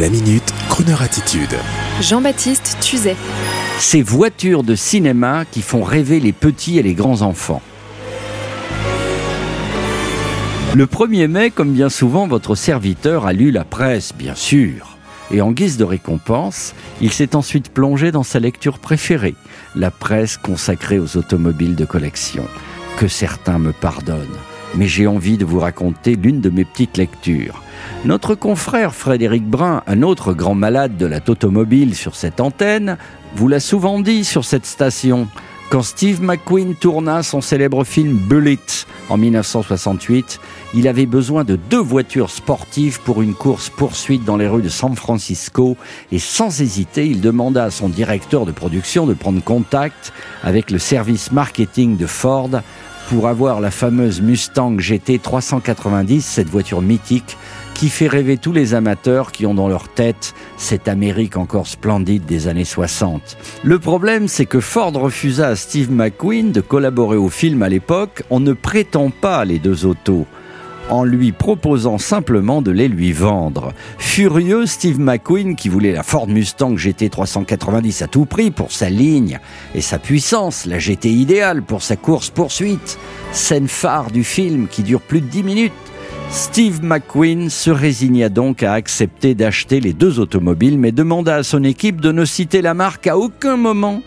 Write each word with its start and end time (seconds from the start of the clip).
La 0.00 0.08
minute, 0.08 0.54
Kroneur 0.70 1.02
attitude. 1.02 1.54
Jean-Baptiste 2.00 2.78
Tuzet. 2.80 3.14
Ces 3.78 4.00
voitures 4.00 4.62
de 4.62 4.74
cinéma 4.74 5.44
qui 5.44 5.60
font 5.60 5.82
rêver 5.82 6.18
les 6.18 6.32
petits 6.32 6.78
et 6.78 6.82
les 6.82 6.94
grands 6.94 7.20
enfants. 7.20 7.60
Le 10.74 10.86
1er 10.86 11.28
mai, 11.28 11.50
comme 11.50 11.72
bien 11.72 11.90
souvent, 11.90 12.26
votre 12.26 12.54
serviteur 12.54 13.26
a 13.26 13.34
lu 13.34 13.50
la 13.50 13.64
presse, 13.64 14.14
bien 14.16 14.34
sûr. 14.34 14.96
Et 15.30 15.42
en 15.42 15.52
guise 15.52 15.76
de 15.76 15.84
récompense, 15.84 16.72
il 17.02 17.12
s'est 17.12 17.36
ensuite 17.36 17.68
plongé 17.68 18.12
dans 18.12 18.22
sa 18.22 18.40
lecture 18.40 18.78
préférée, 18.78 19.34
la 19.76 19.90
presse 19.90 20.38
consacrée 20.38 21.00
aux 21.00 21.18
automobiles 21.18 21.76
de 21.76 21.84
collection. 21.84 22.46
Que 22.96 23.08
certains 23.08 23.58
me 23.58 23.72
pardonnent, 23.72 24.38
mais 24.74 24.86
j'ai 24.86 25.06
envie 25.06 25.38
de 25.38 25.44
vous 25.44 25.60
raconter 25.60 26.16
l'une 26.16 26.40
de 26.40 26.50
mes 26.50 26.64
petites 26.64 26.96
lectures. 26.96 27.62
Notre 28.04 28.34
confrère 28.34 28.94
Frédéric 28.94 29.44
Brun, 29.44 29.82
un 29.86 30.02
autre 30.02 30.32
grand 30.32 30.54
malade 30.54 30.96
de 30.96 31.06
la 31.06 31.20
automobile 31.28 31.94
sur 31.94 32.16
cette 32.16 32.40
antenne, 32.40 32.96
vous 33.36 33.48
l'a 33.48 33.60
souvent 33.60 34.00
dit 34.00 34.24
sur 34.24 34.44
cette 34.44 34.66
station. 34.66 35.28
Quand 35.70 35.82
Steve 35.82 36.20
McQueen 36.20 36.74
tourna 36.74 37.22
son 37.22 37.40
célèbre 37.40 37.84
film 37.84 38.18
Bullet 38.18 38.58
en 39.08 39.16
1968, 39.16 40.38
il 40.74 40.86
avait 40.86 41.06
besoin 41.06 41.44
de 41.44 41.56
deux 41.56 41.80
voitures 41.80 42.28
sportives 42.28 43.00
pour 43.00 43.22
une 43.22 43.32
course-poursuite 43.32 44.22
dans 44.24 44.36
les 44.36 44.48
rues 44.48 44.60
de 44.60 44.68
San 44.68 44.94
Francisco 44.96 45.78
et 46.10 46.18
sans 46.18 46.60
hésiter, 46.60 47.06
il 47.06 47.22
demanda 47.22 47.64
à 47.64 47.70
son 47.70 47.88
directeur 47.88 48.44
de 48.44 48.52
production 48.52 49.06
de 49.06 49.14
prendre 49.14 49.42
contact 49.42 50.12
avec 50.42 50.70
le 50.70 50.78
service 50.78 51.32
marketing 51.32 51.96
de 51.96 52.06
Ford 52.06 52.50
pour 53.08 53.28
avoir 53.28 53.60
la 53.60 53.70
fameuse 53.70 54.20
Mustang 54.20 54.78
GT 54.78 55.18
390, 55.18 56.24
cette 56.24 56.48
voiture 56.48 56.82
mythique 56.82 57.36
qui 57.74 57.88
fait 57.88 58.06
rêver 58.06 58.36
tous 58.36 58.52
les 58.52 58.74
amateurs 58.74 59.32
qui 59.32 59.46
ont 59.46 59.54
dans 59.54 59.68
leur 59.68 59.88
tête 59.88 60.34
cette 60.56 60.88
Amérique 60.88 61.36
encore 61.36 61.66
splendide 61.66 62.24
des 62.24 62.48
années 62.48 62.64
60. 62.64 63.36
Le 63.64 63.78
problème, 63.78 64.28
c'est 64.28 64.46
que 64.46 64.60
Ford 64.60 64.92
refusa 64.92 65.48
à 65.48 65.56
Steve 65.56 65.90
McQueen 65.90 66.52
de 66.52 66.60
collaborer 66.60 67.16
au 67.16 67.28
film 67.28 67.62
à 67.62 67.68
l'époque 67.68 68.22
en 68.30 68.40
ne 68.40 68.52
prêtant 68.52 69.10
pas 69.10 69.44
les 69.44 69.58
deux 69.58 69.86
autos 69.86 70.26
en 70.90 71.04
lui 71.04 71.32
proposant 71.32 71.98
simplement 71.98 72.62
de 72.62 72.70
les 72.70 72.88
lui 72.88 73.12
vendre. 73.12 73.72
Furieux, 73.98 74.66
Steve 74.66 75.00
McQueen, 75.00 75.56
qui 75.56 75.68
voulait 75.68 75.92
la 75.92 76.02
Ford 76.02 76.28
Mustang 76.28 76.76
GT 76.76 77.08
390 77.08 78.02
à 78.02 78.06
tout 78.06 78.26
prix 78.26 78.50
pour 78.50 78.72
sa 78.72 78.90
ligne 78.90 79.38
et 79.74 79.80
sa 79.80 79.98
puissance, 79.98 80.66
la 80.66 80.78
GT 80.78 81.10
idéale 81.10 81.62
pour 81.62 81.82
sa 81.82 81.96
course-poursuite, 81.96 82.98
scène 83.32 83.68
phare 83.68 84.10
du 84.10 84.24
film 84.24 84.66
qui 84.68 84.82
dure 84.82 85.00
plus 85.00 85.20
de 85.20 85.26
10 85.26 85.42
minutes, 85.42 85.72
Steve 86.30 86.82
McQueen 86.82 87.50
se 87.50 87.70
résigna 87.70 88.30
donc 88.30 88.62
à 88.62 88.72
accepter 88.72 89.34
d'acheter 89.34 89.80
les 89.80 89.92
deux 89.92 90.18
automobiles, 90.18 90.78
mais 90.78 90.90
demanda 90.90 91.36
à 91.36 91.42
son 91.42 91.62
équipe 91.62 92.00
de 92.00 92.10
ne 92.10 92.24
citer 92.24 92.62
la 92.62 92.72
marque 92.72 93.06
à 93.06 93.18
aucun 93.18 93.58
moment. 93.58 94.02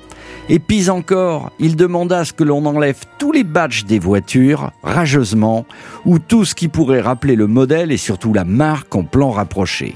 Et 0.48 0.60
pis 0.60 0.90
encore, 0.90 1.52
il 1.60 1.76
demanda 1.76 2.20
à 2.20 2.26
ce 2.26 2.34
que 2.34 2.44
l'on 2.44 2.66
enlève 2.66 3.00
tous 3.18 3.32
les 3.32 3.44
badges 3.44 3.86
des 3.86 4.00
voitures, 4.00 4.72
rageusement, 4.84 5.66
ou 6.06 6.20
tout 6.20 6.46
ce 6.46 6.54
qui 6.54 6.68
pourrait 6.68 7.02
rappeler 7.02 7.36
le 7.36 7.48
modèle 7.48 7.92
et 7.92 7.98
surtout 7.98 8.32
la 8.32 8.46
marque 8.46 8.96
en 8.96 9.04
plan 9.04 9.32
rapproché. 9.32 9.96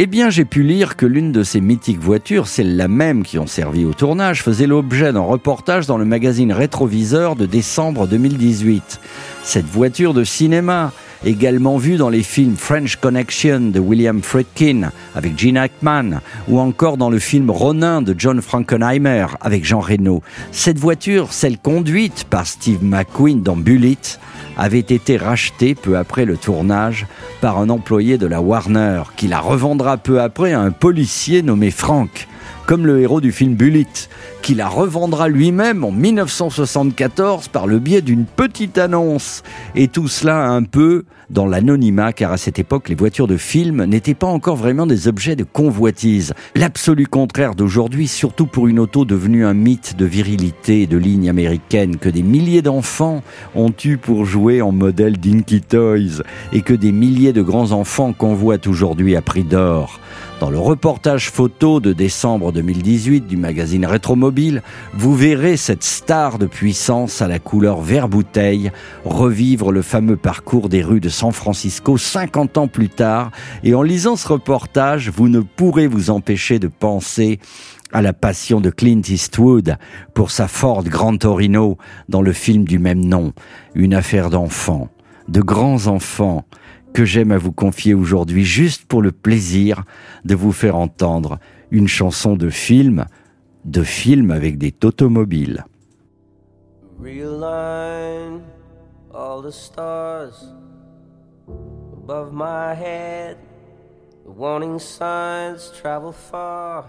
Eh 0.00 0.06
bien, 0.06 0.30
j'ai 0.30 0.44
pu 0.44 0.62
lire 0.62 0.94
que 0.94 1.06
l'une 1.06 1.32
de 1.32 1.42
ces 1.42 1.60
mythiques 1.60 1.98
voitures, 1.98 2.46
celle-là 2.46 2.86
même 2.86 3.24
qui 3.24 3.36
ont 3.36 3.48
servi 3.48 3.84
au 3.84 3.92
tournage, 3.92 4.44
faisait 4.44 4.68
l'objet 4.68 5.12
d'un 5.12 5.18
reportage 5.18 5.86
dans 5.88 5.98
le 5.98 6.04
magazine 6.04 6.52
Rétroviseur 6.52 7.34
de 7.34 7.46
décembre 7.46 8.06
2018. 8.06 9.00
Cette 9.42 9.66
voiture 9.66 10.14
de 10.14 10.22
cinéma, 10.22 10.92
également 11.24 11.76
vu 11.76 11.96
dans 11.96 12.08
les 12.08 12.22
films 12.22 12.56
French 12.56 12.96
Connection 12.96 13.60
de 13.60 13.80
William 13.80 14.22
Friedkin 14.22 14.90
avec 15.14 15.38
Gene 15.38 15.56
Hackman 15.56 16.20
ou 16.48 16.60
encore 16.60 16.96
dans 16.96 17.10
le 17.10 17.18
film 17.18 17.50
Ronin 17.50 18.02
de 18.02 18.14
John 18.16 18.40
Frankenheimer 18.40 19.26
avec 19.40 19.64
Jean 19.64 19.80
Reno. 19.80 20.22
Cette 20.52 20.78
voiture, 20.78 21.32
celle 21.32 21.58
conduite 21.58 22.24
par 22.28 22.46
Steve 22.46 22.82
McQueen 22.82 23.42
dans 23.42 23.56
Bullet, 23.56 23.98
avait 24.56 24.78
été 24.78 25.16
rachetée 25.16 25.74
peu 25.74 25.96
après 25.96 26.24
le 26.24 26.36
tournage 26.36 27.06
par 27.40 27.58
un 27.58 27.68
employé 27.68 28.18
de 28.18 28.26
la 28.26 28.40
Warner 28.40 29.02
qui 29.16 29.28
la 29.28 29.40
revendra 29.40 29.96
peu 29.96 30.20
après 30.20 30.52
à 30.52 30.60
un 30.60 30.72
policier 30.72 31.42
nommé 31.42 31.70
Frank 31.70 32.28
comme 32.68 32.86
le 32.86 33.00
héros 33.00 33.22
du 33.22 33.32
film 33.32 33.54
Bullet, 33.54 33.86
qui 34.42 34.54
la 34.54 34.68
revendra 34.68 35.28
lui-même 35.28 35.84
en 35.84 35.90
1974 35.90 37.48
par 37.48 37.66
le 37.66 37.78
biais 37.78 38.02
d'une 38.02 38.26
petite 38.26 38.76
annonce. 38.76 39.42
Et 39.74 39.88
tout 39.88 40.06
cela 40.06 40.50
un 40.50 40.62
peu 40.64 41.06
dans 41.30 41.46
l'anonymat, 41.46 42.12
car 42.12 42.32
à 42.32 42.36
cette 42.36 42.58
époque, 42.58 42.88
les 42.88 42.94
voitures 42.94 43.26
de 43.26 43.36
film 43.36 43.84
n'étaient 43.84 44.14
pas 44.14 44.26
encore 44.26 44.56
vraiment 44.56 44.86
des 44.86 45.08
objets 45.08 45.36
de 45.36 45.44
convoitise. 45.44 46.32
L'absolu 46.54 47.06
contraire 47.06 47.54
d'aujourd'hui, 47.54 48.08
surtout 48.08 48.46
pour 48.46 48.68
une 48.68 48.78
auto 48.78 49.04
devenue 49.04 49.44
un 49.44 49.54
mythe 49.54 49.96
de 49.96 50.04
virilité 50.04 50.82
et 50.82 50.86
de 50.86 50.96
ligne 50.96 51.28
américaine 51.28 51.96
que 51.96 52.08
des 52.08 52.22
milliers 52.22 52.62
d'enfants 52.62 53.22
ont 53.54 53.72
eu 53.84 53.96
pour 53.96 54.24
jouer 54.24 54.62
en 54.62 54.72
modèle 54.72 55.18
Dinky 55.18 55.60
Toys 55.60 56.22
et 56.52 56.62
que 56.62 56.74
des 56.74 56.92
milliers 56.92 57.32
de 57.32 57.42
grands 57.42 57.72
enfants 57.72 58.12
convoitent 58.12 58.66
aujourd'hui 58.66 59.16
à 59.16 59.22
prix 59.22 59.44
d'or. 59.44 60.00
Dans 60.40 60.50
le 60.50 60.58
reportage 60.58 61.32
photo 61.32 61.80
de 61.80 61.92
décembre 61.92 62.52
2018 62.52 63.26
du 63.26 63.36
magazine 63.36 63.84
Rétromobile, 63.84 64.62
vous 64.94 65.16
verrez 65.16 65.56
cette 65.56 65.82
star 65.82 66.38
de 66.38 66.46
puissance 66.46 67.20
à 67.20 67.26
la 67.26 67.40
couleur 67.40 67.80
vert 67.80 68.08
bouteille 68.08 68.70
revivre 69.04 69.72
le 69.72 69.82
fameux 69.82 70.16
parcours 70.16 70.68
des 70.68 70.84
rues 70.84 71.00
de 71.00 71.08
San 71.18 71.32
Francisco 71.32 71.98
50 71.98 72.58
ans 72.58 72.68
plus 72.68 72.88
tard. 72.88 73.32
Et 73.64 73.74
en 73.74 73.82
lisant 73.82 74.14
ce 74.14 74.28
reportage, 74.28 75.10
vous 75.10 75.28
ne 75.28 75.40
pourrez 75.40 75.88
vous 75.88 76.10
empêcher 76.10 76.60
de 76.60 76.68
penser 76.68 77.40
à 77.92 78.02
la 78.02 78.12
passion 78.12 78.60
de 78.60 78.70
Clint 78.70 79.02
Eastwood 79.08 79.78
pour 80.14 80.30
sa 80.30 80.46
Ford 80.46 80.84
Grand 80.84 81.16
Torino 81.16 81.76
dans 82.08 82.22
le 82.22 82.32
film 82.32 82.64
du 82.64 82.78
même 82.78 83.04
nom. 83.04 83.32
Une 83.74 83.94
affaire 83.94 84.30
d'enfants, 84.30 84.90
de 85.26 85.40
grands 85.40 85.88
enfants 85.88 86.44
que 86.94 87.04
j'aime 87.04 87.32
à 87.32 87.38
vous 87.38 87.52
confier 87.52 87.94
aujourd'hui 87.94 88.44
juste 88.44 88.84
pour 88.84 89.02
le 89.02 89.10
plaisir 89.10 89.82
de 90.24 90.36
vous 90.36 90.52
faire 90.52 90.76
entendre 90.76 91.40
une 91.72 91.88
chanson 91.88 92.36
de 92.36 92.48
film, 92.48 93.06
de 93.64 93.82
film 93.82 94.30
avec 94.30 94.56
des 94.56 94.72
automobiles. 94.84 95.64
Above 101.92 102.32
my 102.32 102.74
head. 102.74 103.38
The 104.24 104.30
warning 104.30 104.78
signs 104.78 105.70
travel 105.80 106.12
far. 106.12 106.84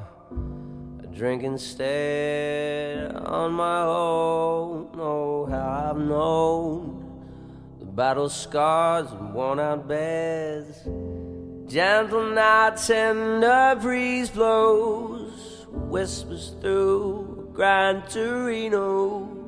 I 1.02 1.06
drink 1.16 1.44
instead 1.44 3.16
on 3.16 3.54
my 3.54 3.82
own. 3.82 4.90
Oh, 4.96 5.46
how 5.46 5.92
I've 5.92 5.98
known 5.98 7.06
the 7.80 7.86
battle 7.86 8.30
scars 8.30 9.12
and 9.12 9.34
worn 9.34 9.60
out 9.60 9.88
beds. 9.88 10.84
Gentle 11.72 12.32
night, 12.32 12.78
tender 12.78 13.78
breeze 13.80 14.30
blows, 14.30 15.68
whispers 15.70 16.56
through 16.60 17.52
Gran 17.54 18.04
Torino. 18.10 19.39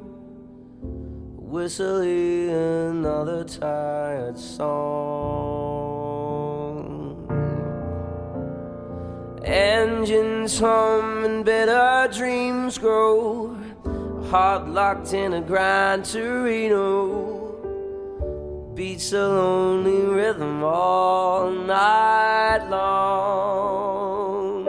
Whistling 1.51 2.49
another 2.49 3.43
tired 3.43 4.39
song. 4.39 4.71
Engines 9.43 10.57
hum 10.59 11.25
and 11.25 11.43
better 11.43 12.07
dreams 12.13 12.77
grow. 12.77 13.57
Heart 14.29 14.69
locked 14.69 15.13
in 15.13 15.33
a 15.33 15.41
grind 15.41 16.05
Torino 16.05 17.49
beats 18.73 19.11
a 19.11 19.27
lonely 19.27 20.05
rhythm 20.05 20.63
all 20.63 21.51
night 21.51 22.65
long. 22.69 24.63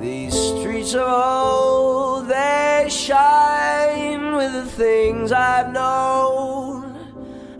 These 0.00 0.34
streets 0.34 0.94
of 0.94 1.53
things 4.74 5.32
I've 5.32 5.72
known 5.72 6.96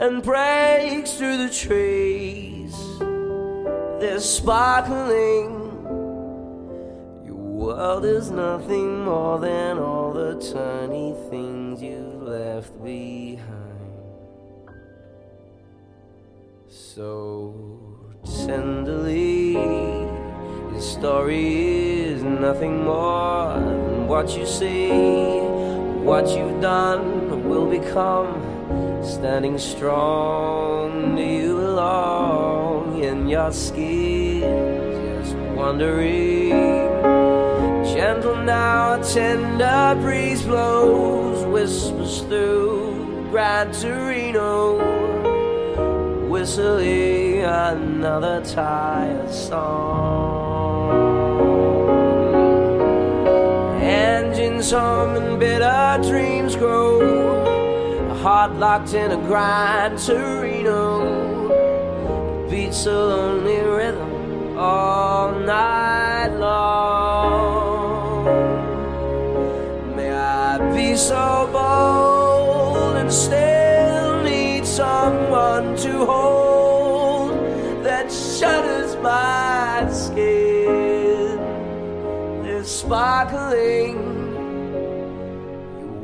and 0.01 0.23
breaks 0.23 1.15
through 1.15 1.39
the 1.39 1.51
trees. 1.51 2.75
They're 4.01 4.21
sparkling. 4.21 5.51
Your 7.27 7.37
world 7.37 8.05
is 8.05 8.31
nothing 8.31 9.05
more 9.05 9.39
than 9.39 9.79
all 9.79 10.13
the 10.13 10.35
tiny 10.53 11.15
things 11.31 11.83
you've 11.83 12.23
left 12.23 12.73
behind. 12.85 13.65
so 16.95 17.53
tenderly. 18.47 19.53
Your 19.53 20.81
story 20.81 22.03
is 22.03 22.23
nothing 22.23 22.85
more 22.85 23.55
than 23.55 24.07
what 24.07 24.37
you 24.37 24.47
see, 24.47 24.89
what 26.05 26.29
you've 26.37 26.61
done 26.61 27.49
will 27.49 27.67
become 27.67 28.29
standing 29.03 29.57
strong. 29.57 31.17
You 31.17 31.57
belong 31.57 33.03
in 33.03 33.27
your 33.27 33.51
skin? 33.51 34.41
Just 35.23 35.35
wondering. 35.57 36.51
Gentle 37.95 38.37
now, 38.37 39.01
a 39.01 39.05
tender 39.05 39.99
breeze 40.03 40.43
blows, 40.43 41.47
whispers 41.47 42.21
through 42.21 43.29
Gran 43.31 43.73
Torino, 43.73 44.79
whistling 46.29 47.45
another 47.45 48.45
tired 48.45 49.33
song. 49.33 50.44
Hum 54.71 55.15
and 55.17 55.39
bitter 55.39 55.99
dreams 56.03 56.57
grow, 56.57 57.01
a 58.11 58.15
heart 58.15 58.53
locked 58.55 58.95
in 58.95 59.13
a 59.13 59.17
Gran 59.17 59.99
Torino, 59.99 61.05
beats 62.49 62.87
a 62.87 62.93
lonely 62.93 63.59
rhythm 63.61 64.57
all 64.59 65.33
night 65.39 66.29
long. 66.39 68.25
May 69.97 70.11
I 70.11 70.59
be 70.75 70.97
so 70.97 71.47
bold 71.53 72.97
and 72.97 73.13
still 73.13 74.23
need 74.23 74.65
someone 74.67 75.77
to 75.77 76.07
hold 76.07 77.33
that 77.85 78.11
shudders 78.11 78.97
my 79.03 79.87
skin. 79.93 81.39
This 82.43 82.81
sparkling 82.81 84.14